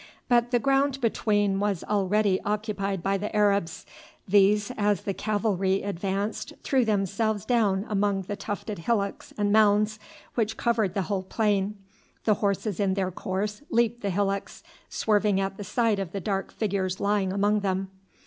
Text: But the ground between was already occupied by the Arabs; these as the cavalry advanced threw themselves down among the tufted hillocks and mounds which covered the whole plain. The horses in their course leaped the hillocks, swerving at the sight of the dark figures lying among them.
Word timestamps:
But 0.27 0.49
the 0.49 0.57
ground 0.57 0.99
between 0.99 1.59
was 1.59 1.83
already 1.83 2.41
occupied 2.41 3.03
by 3.03 3.17
the 3.19 3.35
Arabs; 3.35 3.85
these 4.27 4.71
as 4.75 5.01
the 5.01 5.13
cavalry 5.13 5.83
advanced 5.83 6.53
threw 6.63 6.83
themselves 6.83 7.45
down 7.45 7.85
among 7.87 8.23
the 8.23 8.35
tufted 8.35 8.79
hillocks 8.79 9.31
and 9.37 9.51
mounds 9.53 9.99
which 10.33 10.57
covered 10.57 10.95
the 10.95 11.03
whole 11.03 11.21
plain. 11.21 11.77
The 12.23 12.33
horses 12.41 12.79
in 12.79 12.95
their 12.95 13.11
course 13.11 13.61
leaped 13.69 14.01
the 14.01 14.09
hillocks, 14.09 14.63
swerving 14.89 15.39
at 15.39 15.57
the 15.57 15.63
sight 15.63 15.99
of 15.99 16.13
the 16.13 16.19
dark 16.19 16.51
figures 16.51 16.99
lying 16.99 17.31
among 17.31 17.59
them. 17.59 17.91